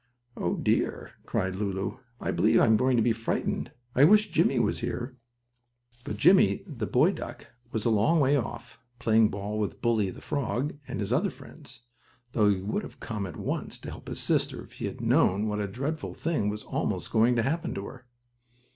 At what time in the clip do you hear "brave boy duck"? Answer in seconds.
6.87-7.49